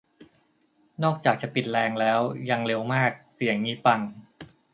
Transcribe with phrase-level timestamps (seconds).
[1.03, 2.19] นอกจากจะปิดแรงแล้ว
[2.49, 3.99] ยังเร็วมาก เสียงงี้ ปัง!